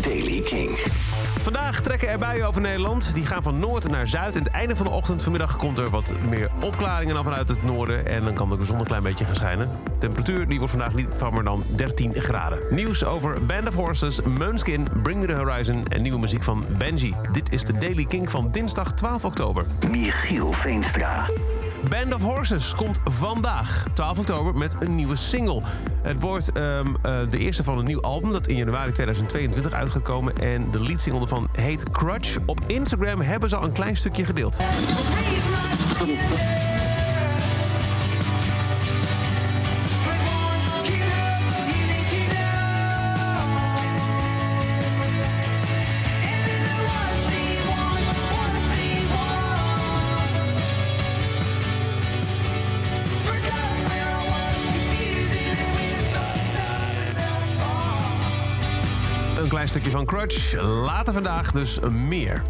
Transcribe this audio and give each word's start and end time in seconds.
Daily 0.00 0.40
King. 0.40 0.70
Vandaag 1.40 1.80
trekken 1.80 2.08
er 2.08 2.18
buien 2.18 2.46
over 2.46 2.60
Nederland. 2.60 3.14
Die 3.14 3.26
gaan 3.26 3.42
van 3.42 3.58
noord 3.58 3.88
naar 3.88 4.08
zuid. 4.08 4.36
En 4.36 4.42
het 4.42 4.52
einde 4.52 4.76
van 4.76 4.86
de 4.86 4.92
ochtend 4.92 5.22
vanmiddag 5.22 5.56
komt 5.56 5.78
er 5.78 5.90
wat 5.90 6.12
meer 6.28 6.50
opklaringen 6.60 7.14
dan 7.14 7.24
vanuit 7.24 7.48
het 7.48 7.62
noorden. 7.62 8.06
En 8.06 8.24
dan 8.24 8.34
kan 8.34 8.48
de 8.48 8.64
zon 8.64 8.78
een 8.78 8.84
klein 8.84 9.02
beetje 9.02 9.24
gaan 9.24 9.34
schijnen. 9.34 9.70
De 9.84 9.98
temperatuur 9.98 10.48
die 10.48 10.58
wordt 10.58 10.72
vandaag 10.72 10.94
niet 10.94 11.18
warmer 11.18 11.44
dan 11.44 11.62
13 11.76 12.14
graden. 12.14 12.58
Nieuws 12.70 13.04
over 13.04 13.46
Band 13.46 13.68
of 13.68 13.74
Horses, 13.74 14.22
Moonskin, 14.22 14.88
Bring 15.02 15.20
Me 15.20 15.26
The 15.26 15.34
Horizon 15.34 15.86
en 15.86 16.02
nieuwe 16.02 16.18
muziek 16.18 16.42
van 16.42 16.64
Benji. 16.78 17.14
Dit 17.32 17.52
is 17.52 17.64
de 17.64 17.78
Daily 17.78 18.04
King 18.04 18.30
van 18.30 18.50
dinsdag 18.50 18.92
12 18.92 19.24
oktober. 19.24 19.64
Michiel 19.90 20.52
Veenstra. 20.52 21.26
Band 21.82 22.14
of 22.14 22.22
Horses 22.22 22.74
komt 22.74 23.00
vandaag, 23.04 23.86
12 23.94 24.18
oktober, 24.18 24.54
met 24.54 24.76
een 24.80 24.94
nieuwe 24.94 25.16
single. 25.16 25.62
Het 26.02 26.20
wordt 26.20 26.52
ehm, 26.52 26.94
eh, 27.02 27.18
de 27.30 27.38
eerste 27.38 27.64
van 27.64 27.78
een 27.78 27.84
nieuw 27.84 28.00
album 28.00 28.32
dat 28.32 28.46
in 28.46 28.56
januari 28.56 28.92
2022 28.92 29.72
uitgekomen. 29.72 30.38
En 30.38 30.70
de 30.70 30.82
leadsingle 30.82 31.20
ervan 31.20 31.48
heet 31.52 31.90
Crutch. 31.90 32.38
Op 32.46 32.60
Instagram 32.66 33.20
hebben 33.20 33.48
ze 33.48 33.56
al 33.56 33.64
een 33.64 33.72
klein 33.72 33.96
stukje 33.96 34.24
gedeeld. 34.24 34.60
Een 59.38 59.48
klein 59.48 59.68
stukje 59.68 59.90
van 59.90 60.04
Crutch. 60.04 60.52
Later 60.62 61.14
vandaag 61.14 61.52
dus 61.52 61.78
meer. 61.90 62.42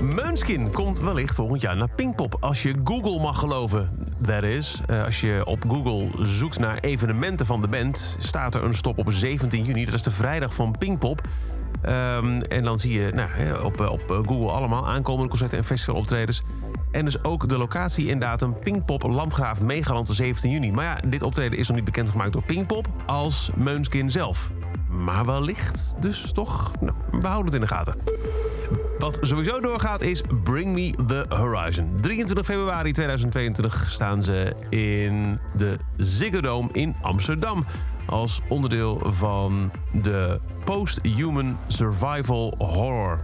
Meunskin 0.00 0.70
komt 0.72 1.00
wellicht 1.00 1.34
volgend 1.34 1.62
jaar 1.62 1.76
naar 1.76 1.88
Pinkpop. 1.88 2.36
Als 2.40 2.62
je 2.62 2.74
Google 2.84 3.20
mag 3.20 3.38
geloven. 3.38 3.88
Dat 4.18 4.42
is, 4.42 4.80
eh, 4.86 5.04
als 5.04 5.20
je 5.20 5.42
op 5.44 5.64
Google 5.68 6.24
zoekt 6.26 6.58
naar 6.58 6.78
evenementen 6.78 7.46
van 7.46 7.60
de 7.60 7.68
band... 7.68 8.16
staat 8.18 8.54
er 8.54 8.64
een 8.64 8.74
stop 8.74 8.98
op 8.98 9.12
17 9.12 9.64
juni. 9.64 9.84
Dat 9.84 9.94
is 9.94 10.02
de 10.02 10.10
vrijdag 10.10 10.54
van 10.54 10.76
Pinkpop. 10.78 11.20
Ehm, 11.82 12.40
en 12.40 12.62
dan 12.62 12.78
zie 12.78 13.00
je 13.00 13.12
nou, 13.14 13.64
op, 13.64 13.80
eh, 13.80 13.90
op 13.90 14.02
Google 14.08 14.50
allemaal 14.50 14.88
aankomende 14.88 15.28
concerten 15.28 15.58
en 15.58 15.64
festivaloptredens. 15.64 16.42
En 16.90 17.04
dus 17.04 17.24
ook 17.24 17.48
de 17.48 17.58
locatie 17.58 18.10
en 18.10 18.18
datum 18.18 18.58
Pinkpop 18.58 19.02
Landgraaf 19.02 19.60
Megaland 19.60 20.08
17 20.08 20.50
juni. 20.50 20.72
Maar 20.72 20.84
ja, 20.84 21.08
dit 21.08 21.22
optreden 21.22 21.58
is 21.58 21.66
nog 21.66 21.76
niet 21.76 21.84
bekendgemaakt 21.84 22.32
door 22.32 22.42
Pinkpop 22.42 22.88
als 23.06 23.50
Meunskin 23.54 24.10
zelf. 24.10 24.50
Maar 24.88 25.26
wellicht 25.26 25.94
dus 26.00 26.32
toch, 26.32 26.72
nou, 26.80 26.96
we 27.10 27.26
houden 27.26 27.44
het 27.44 27.54
in 27.54 27.60
de 27.60 27.66
gaten. 27.66 27.94
Wat 28.98 29.18
sowieso 29.20 29.60
doorgaat 29.60 30.02
is 30.02 30.22
Bring 30.42 30.72
Me 30.72 30.94
The 31.06 31.26
Horizon. 31.28 31.98
23 32.00 32.46
februari 32.46 32.92
2022 32.92 33.86
staan 33.90 34.22
ze 34.22 34.54
in 34.70 35.38
de 35.56 35.76
Ziggo 35.96 36.40
Dome 36.40 36.68
in 36.72 36.96
Amsterdam. 37.00 37.64
Als 38.06 38.40
onderdeel 38.48 39.00
van 39.04 39.70
de 39.92 40.40
Post-Human 40.64 41.56
Survival 41.66 42.54
Horror 42.58 43.20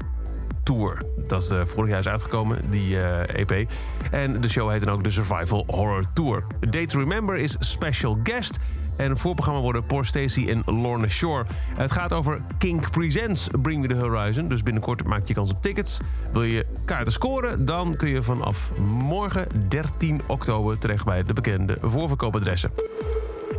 Tour. 0.63 1.03
Dat 1.27 1.43
is 1.43 1.51
eh, 1.51 1.65
vorig 1.65 1.91
jaar 1.91 1.99
is 1.99 2.09
uitgekomen, 2.09 2.71
die 2.71 3.01
eh, 3.01 3.41
EP. 3.41 3.71
En 4.11 4.41
de 4.41 4.49
show 4.49 4.71
heet 4.71 4.85
dan 4.85 4.95
ook 4.95 5.05
de 5.05 5.11
Survival 5.11 5.65
Horror 5.67 6.05
Tour. 6.13 6.45
A 6.67 6.71
Day 6.71 6.87
to 6.87 6.99
Remember 6.99 7.37
is 7.37 7.57
special 7.59 8.19
guest. 8.23 8.59
En 8.97 9.11
het 9.11 9.21
voorprogramma 9.21 9.61
worden 9.61 9.87
Paul 9.87 10.05
Stacey 10.05 10.49
en 10.49 10.63
Lorna 10.75 11.09
Shore. 11.09 11.45
Het 11.77 11.93
gaat 11.93 12.13
over 12.13 12.41
Kink 12.59 12.91
Presents 12.91 13.49
Bring 13.63 13.81
Me 13.81 13.89
The 13.89 13.95
Horizon. 13.95 14.49
Dus 14.49 14.63
binnenkort 14.63 15.05
maak 15.05 15.27
je 15.27 15.35
kans 15.35 15.51
op 15.51 15.63
tickets. 15.63 15.99
Wil 16.33 16.43
je 16.43 16.67
kaarten 16.85 17.13
scoren? 17.13 17.65
Dan 17.65 17.97
kun 17.97 18.09
je 18.09 18.23
vanaf 18.23 18.73
morgen 18.79 19.69
13 19.69 20.21
oktober 20.27 20.79
terecht 20.79 21.05
bij 21.05 21.23
de 21.23 21.33
bekende 21.33 21.77
voorverkoopadressen. 21.81 22.71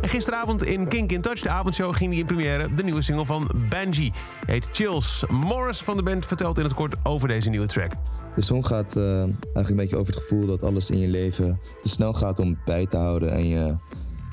En 0.04 0.10
gisteravond 0.10 0.64
in 0.64 0.88
Kink 0.88 1.12
in 1.12 1.20
Touch, 1.20 1.40
de 1.40 1.48
avondshow, 1.48 1.94
ging 1.94 2.10
die 2.10 2.20
in 2.20 2.26
première. 2.26 2.74
De 2.74 2.82
nieuwe 2.82 3.02
single 3.02 3.26
van 3.26 3.50
Benji. 3.68 4.12
Heet 4.46 4.68
Chills. 4.72 5.24
Morris 5.30 5.82
van 5.82 5.96
de 5.96 6.02
band 6.02 6.26
vertelt 6.26 6.58
in 6.58 6.64
het 6.64 6.74
kort 6.74 6.94
over 7.02 7.28
deze 7.28 7.50
nieuwe 7.50 7.66
track. 7.66 7.92
De 8.34 8.42
song 8.42 8.62
gaat 8.62 8.96
eh, 8.96 9.18
eigenlijk 9.20 9.68
een 9.68 9.76
beetje 9.76 9.96
over 9.96 10.14
het 10.14 10.22
gevoel 10.22 10.46
dat 10.46 10.62
alles 10.62 10.90
in 10.90 10.98
je 10.98 11.08
leven 11.08 11.60
te 11.82 11.88
snel 11.88 12.12
gaat 12.12 12.38
om 12.38 12.58
bij 12.64 12.86
te 12.86 12.96
houden 12.96 13.32
en 13.32 13.48
je 13.48 13.56
een 13.56 13.78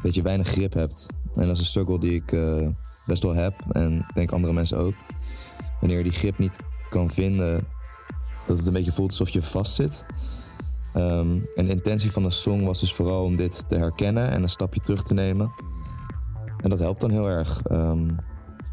beetje 0.01 0.21
weinig 0.21 0.47
grip 0.47 0.73
hebt. 0.73 1.05
En 1.35 1.47
dat 1.47 1.55
is 1.55 1.59
een 1.59 1.65
struggle 1.65 1.99
die 1.99 2.13
ik 2.13 2.31
eh, 2.31 2.67
best 3.05 3.23
wel 3.23 3.33
heb 3.33 3.53
en 3.69 3.97
ik 3.97 4.15
denk 4.15 4.31
andere 4.31 4.53
mensen 4.53 4.77
ook. 4.77 4.93
Wanneer 5.79 5.97
je 5.97 6.03
die 6.03 6.11
grip 6.11 6.37
niet 6.37 6.57
kan 6.89 7.11
vinden, 7.11 7.67
dat 8.47 8.57
het 8.57 8.67
een 8.67 8.73
beetje 8.73 8.91
voelt 8.91 9.09
alsof 9.09 9.29
je 9.29 9.41
vastzit. 9.41 10.05
Ehm, 10.93 11.37
en 11.55 11.65
de 11.65 11.71
intentie 11.71 12.11
van 12.11 12.23
de 12.23 12.29
song 12.29 12.63
was 12.63 12.79
dus 12.79 12.93
vooral 12.93 13.23
om 13.23 13.35
dit 13.35 13.69
te 13.69 13.75
herkennen 13.75 14.31
en 14.31 14.43
een 14.43 14.49
stapje 14.49 14.79
terug 14.79 15.03
te 15.03 15.13
nemen. 15.13 15.51
En 16.57 16.69
dat 16.69 16.79
helpt 16.79 17.01
dan 17.01 17.11
heel 17.11 17.27
erg. 17.27 17.61
Ehm, 17.61 18.07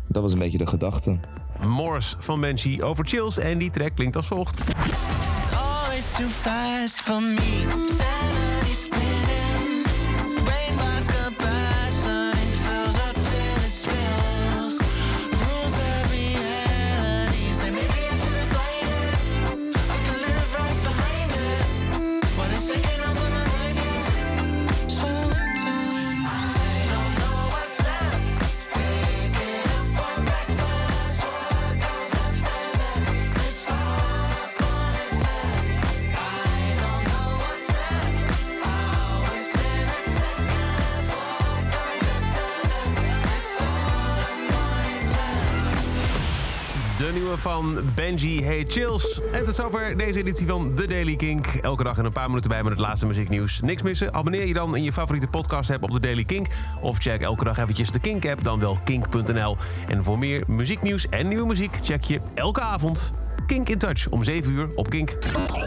dat 0.08 0.22
was 0.22 0.32
een 0.32 0.38
beetje 0.38 0.58
de 0.58 0.66
gedachte. 0.66 1.18
Morris 1.66 2.16
van 2.18 2.40
Benji 2.40 2.82
over 2.82 3.06
Chills. 3.06 3.38
En 3.38 3.58
die 3.58 3.70
track 3.70 3.94
klinkt 3.94 4.16
als 4.16 4.26
volgt. 4.26 4.60
always 5.54 6.12
too 6.12 6.28
fast 6.28 7.00
for 7.00 7.22
me. 7.22 8.17
De 46.98 47.10
nieuwe 47.12 47.38
van 47.38 47.78
Benji 47.94 48.44
Hey 48.44 48.64
Chills. 48.68 49.20
En 49.32 49.44
tot 49.44 49.54
zover 49.54 49.96
deze 49.96 50.18
editie 50.18 50.46
van 50.46 50.74
The 50.74 50.86
Daily 50.86 51.16
Kink. 51.16 51.46
Elke 51.46 51.84
dag 51.84 51.98
in 51.98 52.04
een 52.04 52.12
paar 52.12 52.28
minuten 52.28 52.50
bij 52.50 52.62
met 52.62 52.72
het 52.72 52.80
laatste 52.80 53.06
muzieknieuws. 53.06 53.60
Niks 53.60 53.82
missen? 53.82 54.14
Abonneer 54.14 54.46
je 54.46 54.54
dan 54.54 54.76
in 54.76 54.82
je 54.82 54.92
favoriete 54.92 55.28
podcast 55.28 55.70
app 55.70 55.82
op 55.82 55.90
The 55.90 56.00
Daily 56.00 56.24
Kink. 56.24 56.46
Of 56.80 56.98
check 56.98 57.20
elke 57.20 57.44
dag 57.44 57.58
eventjes 57.58 57.90
de 57.90 57.98
Kink 57.98 58.26
app, 58.26 58.44
dan 58.44 58.60
wel 58.60 58.78
kink.nl. 58.84 59.56
En 59.88 60.04
voor 60.04 60.18
meer 60.18 60.44
muzieknieuws 60.46 61.08
en 61.08 61.28
nieuwe 61.28 61.46
muziek 61.46 61.78
check 61.82 62.04
je 62.04 62.20
elke 62.34 62.60
avond 62.60 63.12
Kink 63.46 63.68
in 63.68 63.78
Touch 63.78 64.08
om 64.08 64.24
7 64.24 64.52
uur 64.52 64.68
op 64.74 64.90
Kink. 64.90 65.10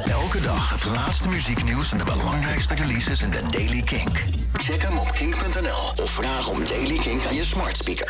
Elke 0.06 0.42
dag 0.42 0.70
het 0.70 0.86
laatste 0.86 1.30
muzieknieuws 1.30 1.92
en 1.92 1.98
de 1.98 2.04
belangrijkste 2.04 2.76
releases 2.76 3.22
in 3.22 3.30
de 3.30 3.42
Daily 3.52 3.82
Kink. 3.82 4.24
Check 4.54 4.82
hem 4.82 4.98
op 4.98 5.12
kink.nl 5.12 6.04
of 6.04 6.10
vraag 6.10 6.50
om 6.50 6.66
Daily 6.66 6.98
Kink 6.98 7.26
aan 7.26 7.36
je 7.36 7.44
smart 7.44 7.78
speaker. 7.78 8.08